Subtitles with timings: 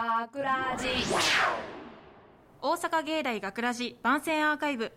[0.00, 0.86] 学ラジ
[2.62, 4.92] 大阪芸大学ラジ番宣アーカイブ。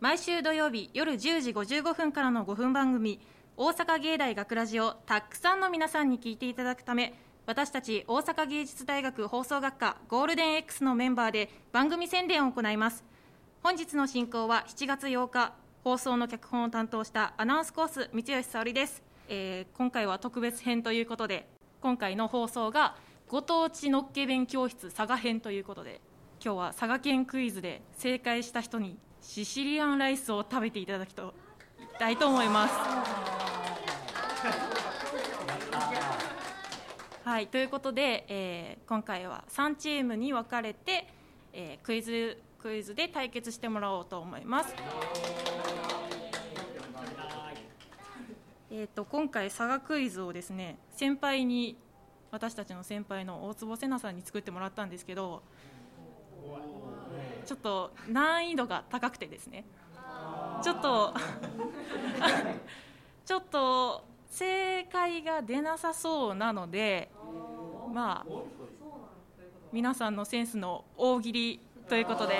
[0.00, 3.20] 毎週土曜日夜10時55分からの5分番組。
[3.58, 7.12] 大阪芸大学ラジをたくさんの皆さんに聞いていただくため
[7.44, 13.04] 私たち大阪芸術大学放送学科ゴールデン X のメンバーで番組宣伝を行います。
[13.62, 15.52] 本日の進行は7月8日
[15.84, 21.46] 放送の脚本を担当したアナウンスコース三吉沙織です、えー今回は特別編ということで
[21.82, 22.96] 今回の放送が
[23.28, 26.00] ご当地のっけ弁教室佐賀編ということで
[26.42, 31.14] 今日は佐賀県クイズで正解した人にシシリアンライスを食べていただき
[31.98, 32.74] たいと思います。
[37.22, 41.06] はいということで、えー今回は3チームに分かれて、
[41.52, 44.74] えークイズクイズで対決してもらおうと思います。
[48.70, 51.76] えー、と今回佐賀クイズをですね先輩に
[52.30, 55.42] 私たちの先輩の大坪瀬奈さんに作ってもらったんですけど
[57.46, 59.64] ちょっと難易度が高くてですね。
[60.62, 61.14] ちょっと
[63.24, 67.10] ちょっと正解が出なさそうなので
[67.92, 68.32] まあ
[69.72, 72.34] 皆さんのセンスの大喜利ということで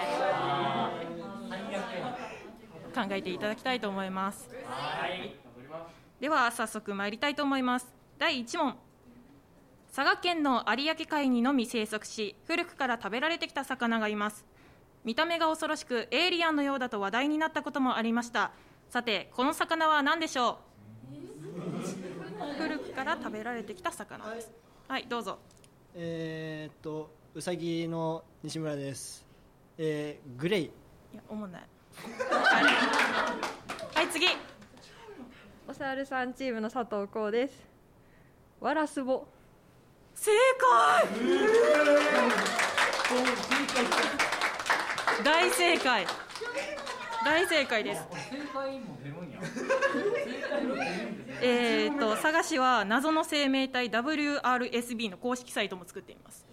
[2.94, 4.50] 考えていただきたいと思います。
[6.20, 7.86] では早速参りたいと思います。
[8.18, 8.76] 第1問。
[9.94, 14.44] 佐賀県の有明海にのみ生息し古くから食べられてきた魚がいます
[15.04, 18.52] 見た目が恐ろしくエイリアンのようだと話題になったこともありました
[18.90, 20.58] さてこの魚は何でしょ
[21.10, 22.62] う？
[22.62, 24.50] 古くから食べられてきた魚です
[24.86, 25.38] はいどうぞ
[25.94, 29.26] えー、っとうさぎの西村です。
[29.76, 30.62] えー、グレイ。
[30.64, 30.70] い
[31.14, 31.62] やおもんない
[32.30, 32.64] はい、
[33.94, 34.26] はい、次
[35.68, 37.66] おさるさんチームの佐藤光です。
[38.60, 39.26] わらすぼ。
[40.20, 41.08] 正解。
[45.24, 46.06] 大正解。
[47.24, 48.02] 大正解です。
[51.40, 56.44] えー、と佐賀市は謎の生命体 WRSB の公式サイトも作っています。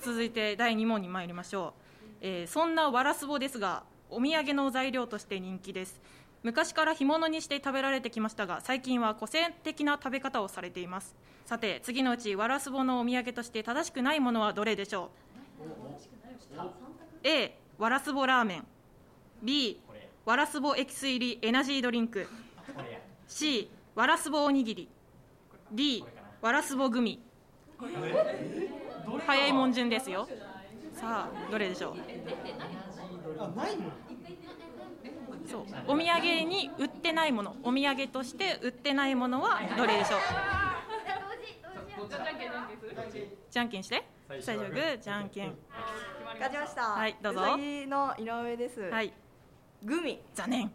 [0.00, 6.00] 続いて第2問に参りましょう、えーそんなわらすぼですがお土産の材料として人気です。
[6.42, 11.16] 昔から干物にして食べられてきましたが最近は個性的な食べ方をされています。
[11.44, 15.10] さて次のうちわらすぼのお土産として正しくないものはどれでしょ
[16.54, 16.58] う
[17.24, 18.66] ？A わらすぼラーメン。
[19.42, 19.80] B
[20.24, 22.28] わらすぼエキス入りエナジードリンク。
[23.26, 24.88] C わらすぼおにぎり。
[25.72, 26.04] D
[26.42, 27.20] わらすぼグミ。
[29.26, 30.28] 早いもん順ですよ。
[30.92, 31.96] さあどれでしょう？
[35.48, 35.62] そう。
[35.86, 37.56] お土産に売ってないもの。
[37.62, 40.20] お土産として売ってないものはどれでしょう？
[43.50, 44.04] じゃんけんして。
[44.28, 45.54] 最初グーじゃんけん。
[46.34, 46.82] 勝ちました。
[46.82, 47.40] はいどうぞ。
[47.56, 48.80] の井上です。
[48.82, 49.12] はい。
[49.82, 50.20] グミ。
[50.34, 50.70] 残念。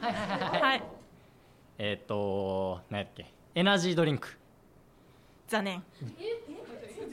[0.00, 0.82] はい。
[1.78, 4.38] えーっと、何やっけ、エナジードリンク。
[5.48, 5.82] 残念。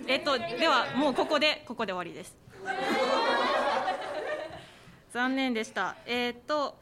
[0.07, 2.35] えっとではもうここでここで終わりです
[5.11, 5.95] 残念でした。
[6.05, 6.75] えっと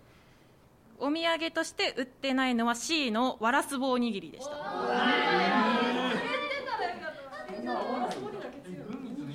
[0.99, 4.51] お土産として売ってないのは C のわらすぼおにぎりでした。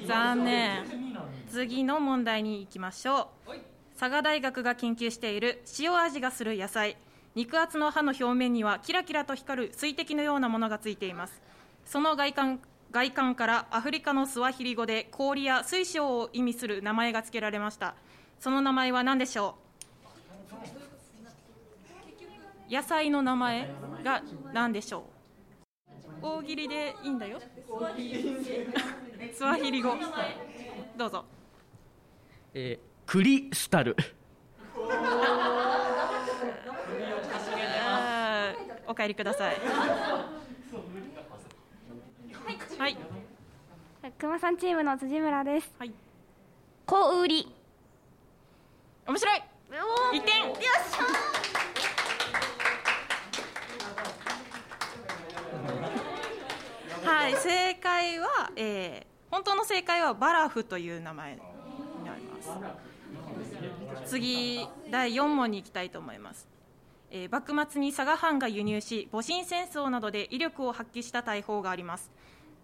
[0.06, 0.84] 残念。
[1.50, 3.52] 次の問題に行きましょう。
[3.98, 6.96] 佐賀大学が研究している塩味がする野菜。
[7.34, 11.40] 肉厚の葉の表面にはキラキラと光る水滴のようなものがついています。
[11.86, 12.60] その外観
[12.92, 17.94] 外観からアフリカのスワヒリ語で氷や水晶を意味する名前が付けられました。
[18.40, 19.56] その名前は何でしょ
[22.70, 22.72] う？
[22.72, 23.70] 野菜の名前
[24.02, 24.22] が
[24.52, 25.06] 何でしょ
[26.22, 26.26] う？
[26.26, 27.40] 大喜利でいいんだよ。
[29.34, 29.94] スワヒリ語。
[30.96, 31.24] どうぞ。
[32.54, 33.94] えークリスタル。
[38.86, 39.56] お帰りください。
[42.78, 42.96] はい。
[44.18, 45.70] 熊さんチームの辻村です。
[45.78, 45.92] はい。
[46.86, 47.54] 小売り。
[49.06, 49.42] 面白い。
[50.14, 50.46] 一点。
[50.46, 61.40] よっしゃはい正解は、えー本当の正解はバラフという名前に
[62.06, 64.08] なります。
[64.08, 66.46] 次第4問に行きたいと思います、
[67.10, 72.10] えー幕末に佐賀藩が輸入し戊辰戦争などで威力を発揮した大砲があります。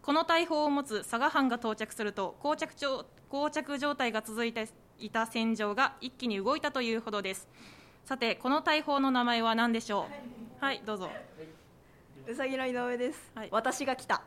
[0.01, 4.67] この大砲を持つ佐賀藩が到着すると膠着状膠着状態が続いて
[5.01, 7.49] いた戦場が一気に動いたというほどです。
[8.05, 10.07] さてこの大砲の名前は何でしょ
[10.61, 10.65] う？
[10.65, 11.11] はいどうぞ。
[12.27, 13.49] うさぎの井上です、はい。
[13.51, 14.23] 私が来た。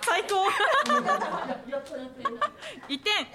[0.00, 0.46] 最高。
[2.88, 3.26] 1点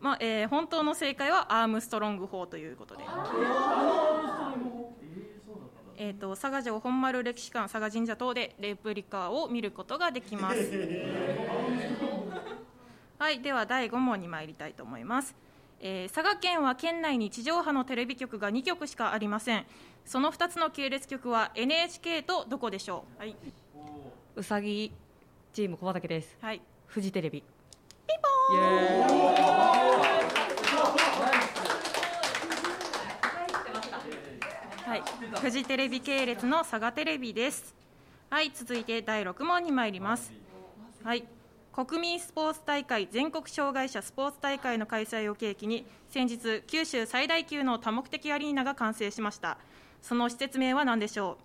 [0.00, 3.04] まあえー本当の正解はアームストロング法ということで、
[6.04, 10.58] えー、と佐賀城本丸歴史館佐賀神社等でレプリカを見ることができます。
[13.20, 15.36] はいでは第5問に参りたいと思います、
[15.78, 19.64] えー佐賀県は県内に地上波のテレビ局が2局しかありません。
[20.04, 23.20] その2つの系列局は NHK とどこでしょう？
[23.20, 23.36] はい、
[24.34, 24.90] うさぎ
[25.52, 26.36] チーム小畑です。
[26.40, 27.44] はい、フジテレビ。
[28.08, 28.18] はい、
[35.42, 37.74] フジテレビ系列の佐賀テレビです。
[38.30, 40.32] はい、続いて第6問に参ります。
[41.02, 41.24] はい、
[41.72, 49.58] 国民スポーツ大会全国障害者スポーツ大会の開催を契機に先日九州最大級の多目的アリーナが完成しました。
[50.00, 51.38] その施設名は何でしょ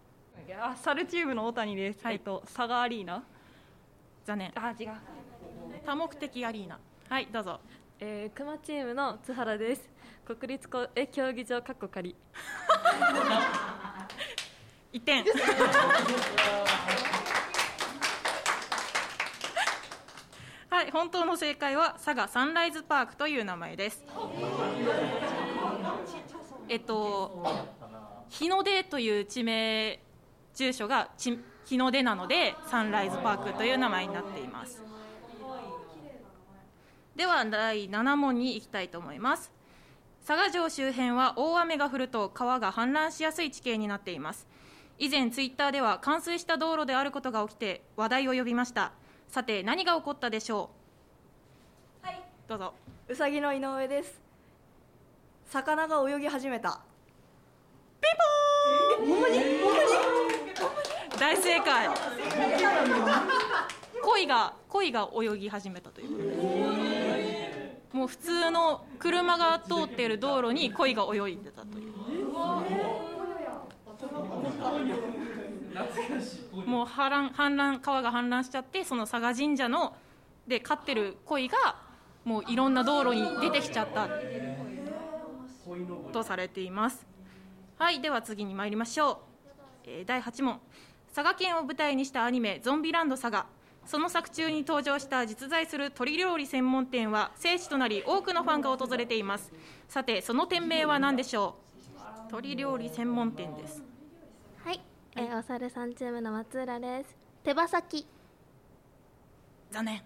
[0.48, 3.24] いやサルチームの大谷です、はいえっと佐賀アリーナう。
[4.26, 4.52] 残念。
[4.54, 4.90] あ違う
[5.84, 6.78] 多目的アリーナ。
[7.10, 7.60] はい、どうぞ。
[8.00, 9.90] えー、熊チームの津原です。
[10.24, 12.16] 国立こえ競技場かっこ仮。
[14.92, 15.24] 一点。
[20.70, 24.06] はい、本当の正解は佐賀サンライズパークという名前です。
[26.70, 27.66] えっと、
[28.30, 30.00] 日の出という地名、
[30.54, 34.84] 住所がち日の出なので、サンライズパークという名前になっています。
[37.16, 39.58] では、第7問に行きたいと思います。
[40.28, 44.46] 佐賀城周辺は大雨が降ると川が氾濫しやすい地形になっています
[45.00, 48.92] 以前ツイッターでは冠水した道路であることが起きて話題を呼びました。
[49.30, 50.72] さて何が起こったでしょ
[52.04, 52.06] う？
[52.06, 52.22] はい。
[52.48, 52.74] どうぞ。
[53.08, 54.20] うさぎの井上です。
[55.46, 56.80] 魚が泳ぎ始めた。
[61.20, 61.90] 大正解。
[64.02, 66.34] 鯉が鯉が泳ぎ始めたということで。
[67.92, 71.94] すもう普通の車が通っている道路に鯉が泳いでたという
[76.66, 79.96] もう氾濫氾濫川が氾濫しちゃってその佐賀神社の
[80.48, 81.58] で飼ってる鯉が
[82.24, 84.08] もういろんな道路に出てきちゃった
[86.12, 87.06] とされています。
[87.78, 89.18] はいでは次に参りましょう、
[89.86, 90.60] えー第8問。
[91.14, 93.46] 佐賀県を舞台にしたアニメ「ゾンビランド佐賀」
[93.86, 99.54] その作中に登場した実在する鳥料理専門店は聖地となり多くのファンが訪れています。
[99.88, 101.56] さてその店名は何でしょ
[102.28, 102.32] う？
[102.32, 103.82] 鳥料理専門店です、
[105.18, 107.16] えーお猿さんチームの松浦です。
[107.44, 108.06] 手羽先。
[109.72, 110.02] 残念。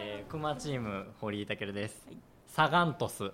[0.00, 2.06] えー、熊チーム堀井健です、
[2.46, 3.30] サガントス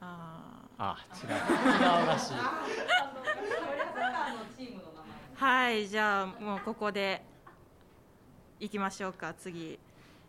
[0.00, 1.30] ああ違う。
[1.30, 2.34] 違うらしい。
[2.34, 2.38] ー
[5.44, 7.22] はいじゃあもうここで
[8.60, 9.78] いきましょうか次、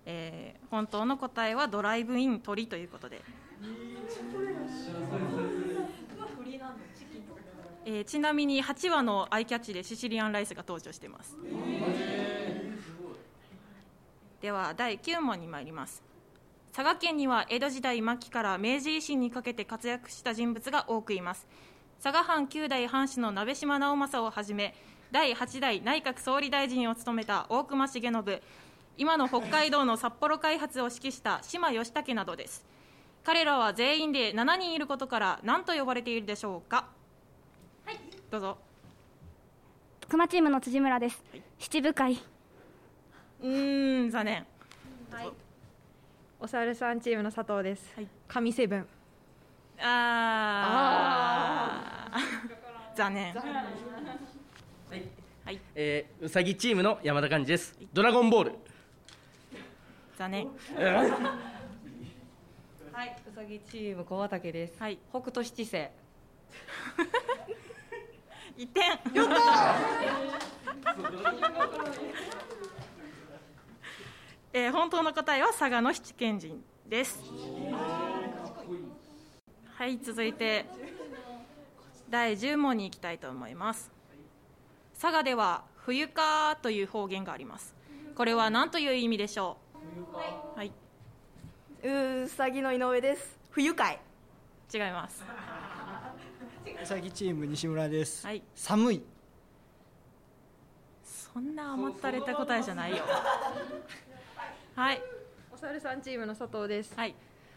[0.05, 3.21] えー本当の答えはドライブイン鳥ということで
[7.91, 11.35] えーちなみに8話のアイキャッチでシシリアンライスが登場しています。
[14.41, 16.03] では第9問に参ります。
[16.71, 21.47] 佐賀県には江戸時代末期から明治維新にかけて活躍した人物が多くいます。
[22.03, 24.75] 佐賀藩9代藩主の鍋島直政をはじめ
[25.11, 28.41] 第8代内閣総理大臣を務めた大隈重信。
[28.97, 32.63] 今の北海道の札幌開発を指揮した島義武などです。
[33.23, 36.85] 彼らは全員で7人いることから何と呼ばれているでしょうか？
[38.31, 38.57] どうぞ。
[40.07, 41.23] 熊チームの辻村です。
[41.57, 42.13] 七部会。
[43.41, 44.45] うーん残念。
[46.39, 48.07] お猿さんチームの佐藤です、はい。
[48.27, 48.85] 神セブン。
[49.81, 52.95] あー。
[52.95, 53.33] 残念。
[53.33, 53.41] は
[55.51, 55.59] い。
[55.73, 57.79] えー、うさぎチームの山田寛治です。
[57.91, 58.53] ドラゴンボール。
[60.19, 60.47] 残念。
[62.93, 63.17] はい。
[63.27, 64.79] うさぎチーム小畑です。
[64.79, 64.99] はい。
[65.09, 65.89] 北斗七星
[68.59, 68.83] 一点
[74.51, 77.23] えー本当の答えは佐賀の七賢人です。
[79.75, 80.65] はい続いて
[82.09, 83.89] 第10問に行きたいと思います。
[84.99, 87.73] 佐賀では冬かという方言があります。
[88.13, 89.55] これは何という意味でしょ
[90.55, 90.57] う？
[90.57, 90.73] はい。
[92.25, 93.39] うさぎの井上です。
[93.51, 93.99] 不愉快
[94.73, 95.23] 違います
[96.81, 98.41] うさぎチーム西村です、はい。
[98.55, 99.01] 寒い。
[101.03, 103.03] そんな甘ったれた答えじゃないよ。
[104.75, 105.01] はい。
[105.51, 106.93] お猿さんチームの佐藤です。
[106.95, 107.15] はい。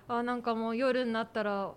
[0.09, 1.73] あなんかもう夜になったら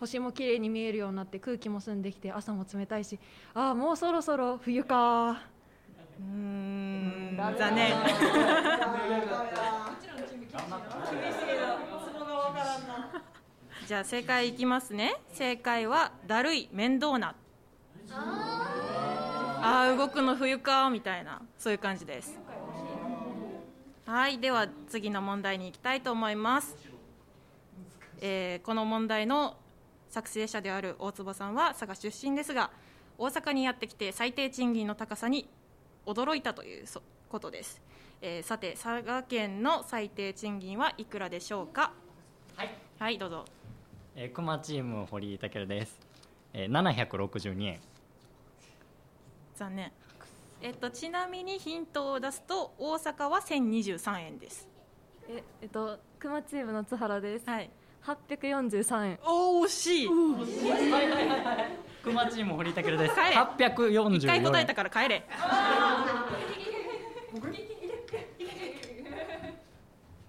[0.00, 3.18] 星も綺麗に見えるようになって空気も澄んできて朝も冷たいし。
[3.52, 5.30] ああもうそろそろ冬か。
[5.30, 7.92] うーん残念
[13.86, 15.14] じゃあ正解いきますね。
[15.32, 17.34] 正解はだるい面倒な
[18.10, 19.96] あー。
[19.96, 21.42] 動くの冬かみたいな。
[21.58, 22.38] そういう感じです。
[24.06, 26.76] はいでは次の問題に行きたいと思います、
[28.20, 29.56] えーこの問題の
[30.10, 32.70] 作成者である大坪さんは佐賀出身ですが
[33.16, 35.48] 大阪にやってきて最低賃金の高さに
[36.04, 37.80] 驚いたというそことです、
[38.20, 41.94] えーさて佐賀県の最低賃金はいくらでしょうか？
[42.56, 43.46] はい、はいどうぞ
[44.16, 45.98] えー、熊チーム堀井健です、
[46.52, 47.80] えー、762円。
[49.56, 49.90] 残念。
[50.62, 54.68] えっとちなみにヒントを出すと大阪は1023円です。
[55.28, 57.50] ええっと熊チームの津原です。
[57.50, 57.70] はい。
[58.04, 59.18] 843円。
[59.24, 60.08] おー惜しい。
[62.04, 63.14] 熊チーム堀井健です。
[63.14, 63.36] 帰れ。
[63.36, 64.14] 844円。
[64.14, 65.26] 一回答えたから帰れ。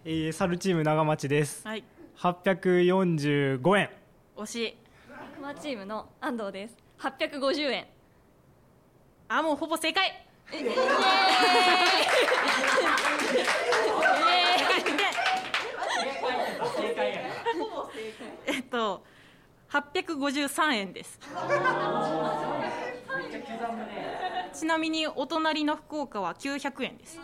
[0.05, 1.67] えー、サルチーム長町です。
[1.67, 1.83] はい
[2.17, 3.89] 845円。
[4.37, 4.77] 惜しい。
[5.35, 6.77] 熊チームの安藤です。
[6.99, 7.85] 850円。
[9.27, 10.25] あもうほぼ正解。
[10.51, 10.65] ええ
[18.47, 19.03] えっと
[19.69, 21.19] 853円です。
[24.53, 27.19] ちなみにお隣の福岡は900円です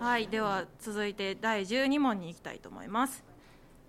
[0.00, 3.22] はいでは続いて第12問に行きたいと思います。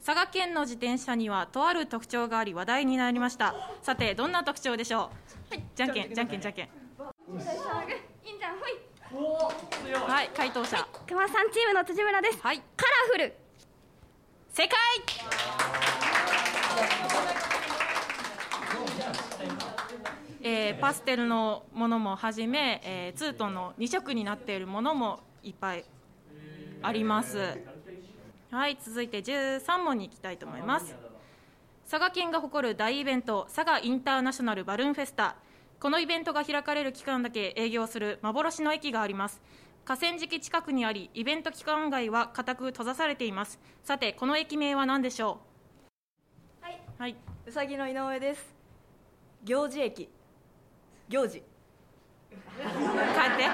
[0.05, 3.55] 佐賀県の自転車にはとある特徴があり話題になりました。
[3.81, 5.09] さてどんな特徴でしょ
[5.51, 5.53] う？
[5.53, 6.69] はいじゃんけんじゃんけんじゃんけん。
[10.05, 10.85] はい回答者。
[11.07, 12.41] 熊さんチームの辻村です。
[12.41, 12.57] はい。
[12.59, 13.33] カラフル。
[14.49, 14.77] 正解
[20.43, 25.85] えーパステルのものもはじめ、えーツートンの2色になっているものもいっぱい
[26.83, 27.59] あります。
[28.51, 30.95] はい続いて13問に行きたいと思います。
[31.89, 35.35] 佐賀県が誇る大イベント佐賀インターナショナルバルーンフェスタ。
[35.79, 39.41] このイベントが開かれる期間だけ営業する幻の駅があります。
[39.83, 43.59] 河川敷近くにありイベント期間外は固く閉ざされています。
[43.83, 45.39] さてこの駅名は何でしょ
[46.61, 46.65] う？
[46.65, 46.81] はい。
[46.97, 47.15] はい。
[47.47, 48.53] うさぎの井上です。
[49.43, 50.09] 行事駅。
[51.09, 51.39] 行事。
[51.39, 53.45] 帰って。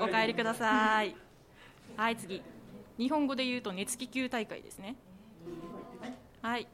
[0.00, 1.14] お帰りください
[1.98, 2.40] はい次。
[2.96, 4.94] 日本語で言うと熱気球大会ですね。
[6.40, 6.62] はい。
[6.62, 6.68] ど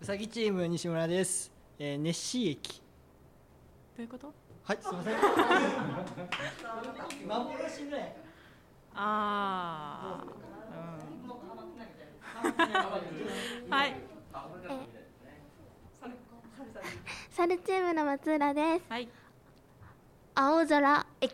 [0.00, 2.82] うさぎチーム西村です、えー、ネッシー駅
[3.98, 4.34] ういうこと？
[4.64, 5.14] はいすいません。
[7.28, 8.16] 幻ぐらい
[8.96, 10.26] ああ、
[12.44, 13.94] うん、はい。
[17.30, 18.82] サルチームの松浦です。
[18.88, 19.08] はい。
[20.34, 21.32] 青空駅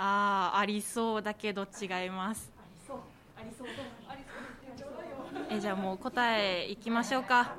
[0.00, 2.52] ああありそうだけど違います。
[5.50, 7.56] えじゃあもう答えいきましょうか。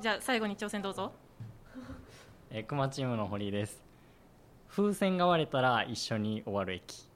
[0.00, 1.12] じゃあ最後に挑戦どうぞ。
[2.50, 3.84] えー、熊チームの堀井です。
[4.68, 7.08] 風船が割れたら一緒に終わる駅。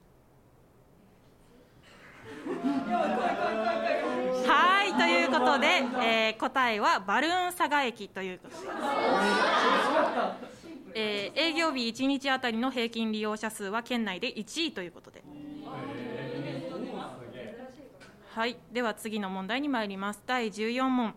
[4.47, 8.57] はいということで、えー答えはバルーン佐賀駅ということで。
[8.57, 8.67] す、
[11.01, 15.23] えー営業日1日あたりの平均利用者数は県内で1位ということで。
[18.35, 20.23] はいでは次の問題に参ります。
[20.27, 21.15] 第14問。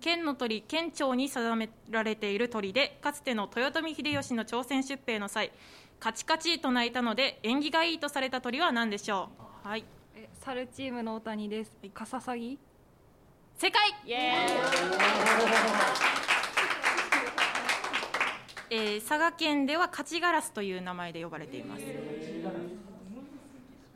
[0.00, 5.50] 県の鳥県庁に定められている鳥でかつての豊臣秀吉の朝鮮出兵の際
[5.98, 9.30] カチカチと鳴いたので縁起がいいとされた鳥は何でしょ
[9.64, 9.68] う？
[9.68, 9.84] はい。
[10.14, 11.72] えサルチームの大谷です。
[11.94, 12.58] カササギ？
[13.56, 13.92] 正解
[18.70, 21.84] えー佐賀県では勝ちガラスという名前で呼ばれています。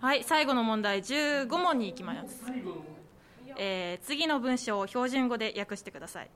[0.01, 2.43] はい最後の問題15問に行きます、
[3.59, 6.31] えー次の文章を標準語で訳してください。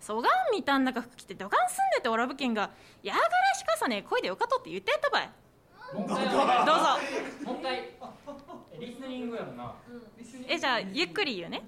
[0.00, 2.70] そがんみたん中服着てどがん住んでておらぶけんが
[3.02, 3.26] やがら
[3.58, 5.30] しかさね声でよかとって言ってやったばい。
[5.94, 6.14] どうぞ。
[7.44, 7.90] もう一回。
[8.80, 9.74] リスニングやんな。
[10.48, 11.62] えじゃあゆっくり言うね、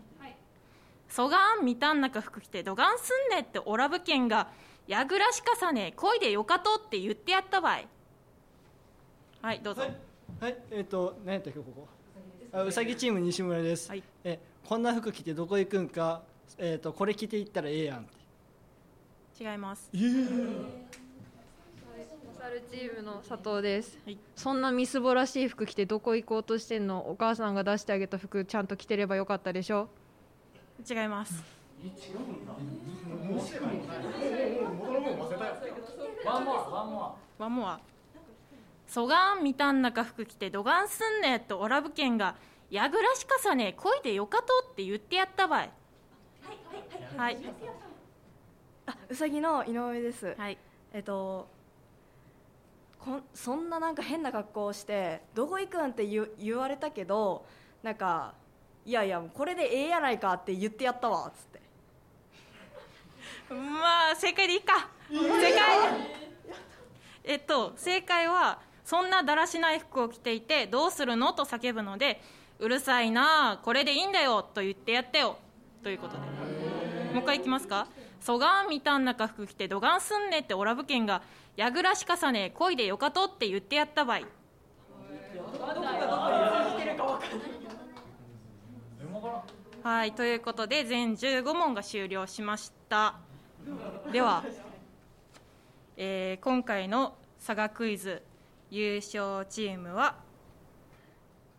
[1.16, 4.48] そがんみたん中服着てどがん住んでっておらぶけんが
[4.86, 7.88] やぐらしかさね恋でよかとって言ってやったばい
[9.40, 9.96] はいどうぞ、はい、
[10.40, 11.88] はい、えっ、と何やったっけここ？
[12.52, 14.02] あうさぎチーム西村です、はい。
[14.24, 16.20] えこんな服着てどこ行くんか
[16.58, 18.02] えっ、とこれ着て行ったらええやんっ
[19.38, 19.42] て。
[19.42, 19.88] 違います。
[19.94, 20.12] お猿
[22.70, 24.18] チームの佐藤です、はい。
[24.36, 27.10] そんなみすぼらしい服着てどこ行こうとしてんの？
[27.10, 29.88] お母さんが出してあげた服ちゃんと着てればよかったでしょ？
[30.88, 31.42] 違います。
[37.38, 37.80] ワンモア
[38.86, 42.36] そがんみたん中服着てどがんすんねとオラブ犬が
[42.70, 45.70] やぐらしかさね恋でよかとって言ってやったばい
[47.16, 47.44] はいはい
[48.86, 50.58] あうさぎの井上です、はい
[50.92, 51.48] えっと
[52.98, 57.44] こんそんななんか変な格好をしてどこ行くんって言う言われたけど
[57.82, 58.34] なんか
[58.86, 61.60] いやいやもうこれでええやないかって言ってやったわっつって。
[63.50, 64.88] まあ正解でいいか。
[65.10, 65.60] 正解。
[67.24, 72.22] えっと正解はそんなだらしない服を着ていてどうするのと叫ぶので
[72.60, 75.36] うるさいなあこれでいいんだよと言ってやってよ
[75.82, 76.20] ということで。
[77.12, 77.88] もう一回いきますか。
[78.20, 81.22] そがんみたん中服着てどがんすんねってオラブ犬が
[81.56, 84.26] やぐらしかさね恋でよかとって言ってやったばい
[89.86, 93.14] はいということで全15問が終了しました。
[94.10, 94.42] では、
[95.96, 98.20] えー今回の佐賀クイズ
[98.68, 100.16] 優勝チームは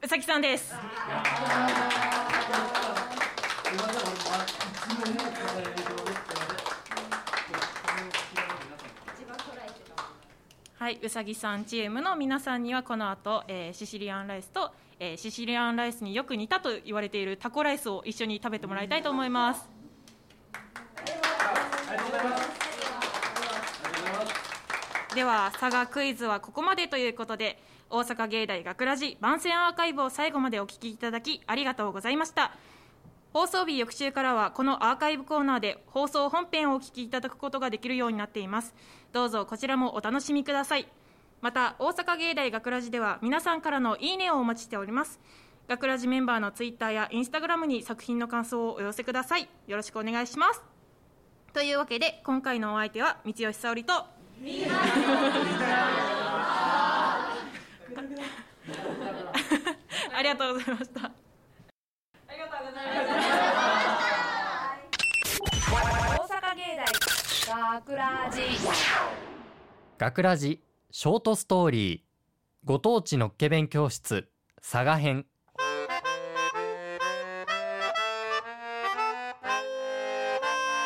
[0.04, 0.76] うさぎさんです。
[10.80, 19.68] はいうさぎさんチームの皆さんにはこの後、えーシシリアンライスと、えーシシリアンライスによく似たと言われているタコライスを一緒に食べてもらいたいと思います。
[25.16, 32.52] では佐賀クイズはここまでということで大阪芸大学ラジ番宣アーカイブを最後までお聞きいただきありがとうございました。
[33.38, 38.74] 放送日翌週からはこのアーカイブコーナーで放送本編をお聞きいただくことができるようになっています。
[39.14, 40.88] どうぞこちらもお楽しみください。
[41.42, 45.20] また大阪芸大学ラジでは皆さんからのいいねをお待ちしております。
[45.68, 49.48] 学ラジメンバーのツイッターやインスタグラムに作品の感想をお寄せください。
[49.68, 50.64] よろしくお願いします。
[51.54, 53.94] というわけで今回のお相手は三吉沙織と
[60.12, 61.12] ありがとうございました
[67.50, 68.42] 学ラジ
[69.98, 72.00] 学ラジショートストーリー。
[72.66, 75.26] ご当地のっけ勉教室佐賀編。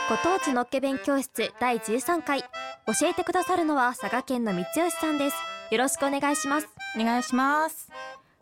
[0.08, 2.48] ご当地のっけ勉教室第13回教
[3.08, 5.36] えてくださるのは佐賀県の三吉さんです。
[5.72, 6.68] よろしくお願いします。
[6.96, 7.90] お願いします。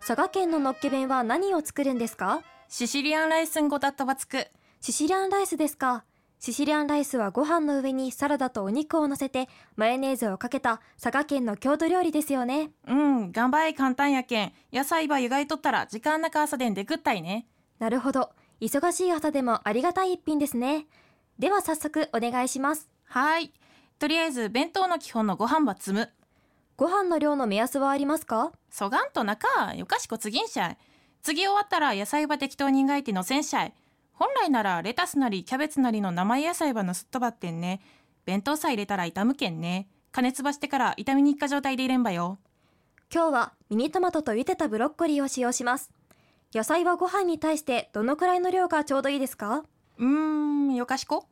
[0.05, 2.41] 佐賀県ののっけ弁は何を作るんですか？
[2.67, 4.45] シシリアンライスンゴタットバツク
[4.81, 6.03] シシリアンライスですか
[6.39, 12.71] シシリアンライスはご飯の上にサラダとお肉を乗せてマヨネーズをかけた佐賀県の郷土料理ですよね。
[12.87, 14.53] うん頑張い簡単やけん。
[14.71, 17.45] 野菜ば湯がいとったら時間なく朝でんでくったいね。
[17.77, 18.31] なるほど。
[18.61, 20.85] 忙しい朝でもありがたい一品ですね。
[21.39, 22.89] では早速お願いします。
[23.03, 23.51] はい。
[23.99, 26.09] とりあえず弁当の基本のご飯ば積む。
[26.77, 28.53] ご飯の量の目安はありますか？
[28.69, 30.77] そがんと中よかしこ次んしゃい。
[31.21, 33.73] 次終わったら野菜ば適当にがいてのせんしゃい
[34.19, 37.79] 本来ならレタスなりキャベツなりの生野菜ばのすっとばってんね。
[38.25, 39.87] 弁当さ入れたら傷むけんね。
[40.11, 42.37] 加熱ばしてから傷みに行った状態で入れんばよ。
[43.13, 45.89] 今日はミニトマトと茹でたブロッコリーを使用します。
[46.53, 49.63] 野菜はご飯に対してどのくらいの量がちょうどいいですか？
[49.97, 51.25] うーんよかしこ。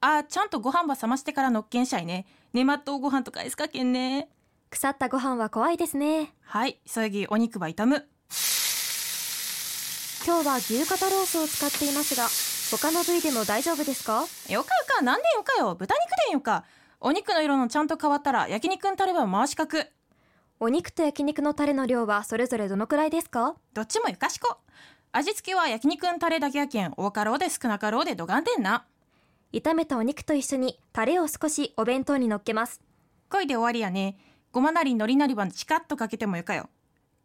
[0.00, 2.24] あちゃんとご飯ば冷ましてからのっけんしゃいね。
[2.52, 4.28] ねまっとうご飯とかえすかけんね。
[4.70, 6.32] 腐ったご飯は怖いですね。
[6.42, 8.08] はいそぎお肉ば傷む
[10.28, 12.28] 今日は牛肩ロースを使っていますが
[12.70, 14.26] 他の部位でも大丈夫ですか？
[14.52, 15.00] よかよか。
[15.00, 15.74] なんでよかよ。
[15.74, 16.66] 豚肉でんよか。
[17.00, 19.86] お肉の色のちゃんと変わったら焼肉んタレば回しかく
[20.60, 23.54] お肉と焼肉のタレの量はそれぞれどのくらいですか？
[23.72, 24.58] どっちもよかしこ。
[25.12, 28.84] 味付けは焼肉んタレだけやけん多かろうで少なかろうでどがんでんな。
[29.54, 32.82] 炒めたお肉と一緒にタレを少しお弁当に乗っけます。
[33.30, 34.18] こいで終わりやね。
[34.52, 36.68] ごまなりのりなりばチカッとかけてもよかよ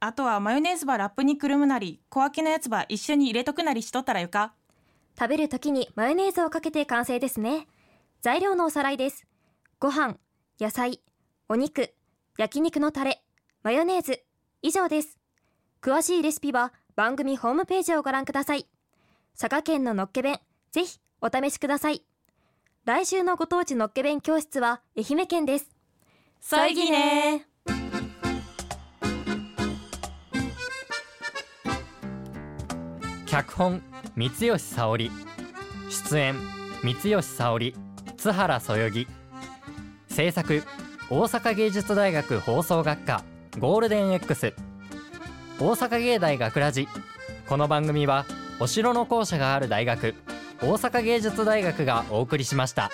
[0.05, 4.53] あとはマヨネーズばラップにくるむなり小分けのやつば一緒に入れとくなりしとったらよか。
[5.17, 7.67] 食べる時にマヨネーズをかけて完成ですね。
[8.21, 9.25] 材料のおさらいです。
[9.79, 10.17] ご飯
[10.59, 10.99] 野菜
[11.47, 11.93] お肉
[12.37, 13.23] 焼肉のタレ
[13.63, 14.21] マヨネーズ
[14.61, 15.17] 以上です。
[15.81, 18.67] 詳しいレシピは番組ホームページをご覧ください。
[19.39, 20.41] 佐賀県ののっけ弁
[20.73, 22.03] ぜひお試しください。
[22.83, 25.69] 来週のご当地のっけ弁教室は愛媛県です。
[26.41, 27.52] そいぎね
[33.33, 33.81] 脚本
[34.15, 35.09] 三吉沙織。
[35.89, 36.35] 出演
[36.83, 37.75] 三吉沙織
[38.15, 39.07] 津原そよぎ。
[40.07, 40.61] 制作
[41.09, 43.23] 大阪芸術大学放送学科
[43.57, 44.53] ゴールデン X
[45.59, 46.87] 大阪芸大学ラジ。
[47.49, 48.27] この番組は
[48.59, 50.13] お城の校舎がある大学
[50.61, 52.91] 大阪芸術大学がお送りしました。